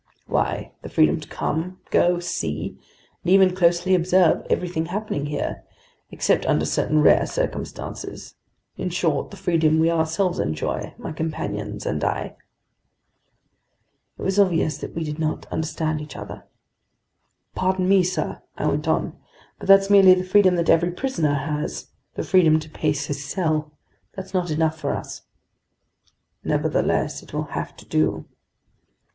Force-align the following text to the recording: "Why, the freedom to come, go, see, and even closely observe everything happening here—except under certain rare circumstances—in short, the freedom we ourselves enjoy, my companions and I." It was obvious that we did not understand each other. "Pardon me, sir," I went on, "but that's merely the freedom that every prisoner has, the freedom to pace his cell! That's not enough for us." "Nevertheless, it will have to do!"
"Why, 0.25 0.71
the 0.81 0.89
freedom 0.89 1.19
to 1.19 1.27
come, 1.27 1.79
go, 1.91 2.17
see, 2.19 2.69
and 3.21 3.31
even 3.31 3.55
closely 3.55 3.93
observe 3.93 4.43
everything 4.49 4.87
happening 4.87 5.27
here—except 5.27 6.43
under 6.47 6.65
certain 6.65 7.03
rare 7.03 7.27
circumstances—in 7.27 8.89
short, 8.89 9.29
the 9.29 9.37
freedom 9.37 9.77
we 9.77 9.91
ourselves 9.91 10.39
enjoy, 10.39 10.95
my 10.97 11.11
companions 11.11 11.85
and 11.85 12.03
I." 12.03 12.35
It 14.17 14.23
was 14.23 14.39
obvious 14.39 14.79
that 14.79 14.95
we 14.95 15.03
did 15.03 15.19
not 15.19 15.45
understand 15.51 16.01
each 16.01 16.15
other. 16.15 16.45
"Pardon 17.53 17.87
me, 17.87 18.01
sir," 18.01 18.41
I 18.57 18.65
went 18.65 18.87
on, 18.87 19.15
"but 19.59 19.67
that's 19.67 19.91
merely 19.91 20.15
the 20.15 20.23
freedom 20.23 20.55
that 20.55 20.67
every 20.71 20.89
prisoner 20.89 21.35
has, 21.35 21.91
the 22.15 22.23
freedom 22.23 22.59
to 22.61 22.69
pace 22.71 23.05
his 23.05 23.23
cell! 23.23 23.71
That's 24.15 24.33
not 24.33 24.49
enough 24.49 24.79
for 24.79 24.95
us." 24.95 25.21
"Nevertheless, 26.43 27.21
it 27.21 27.33
will 27.33 27.49
have 27.53 27.77
to 27.77 27.85
do!" 27.85 28.25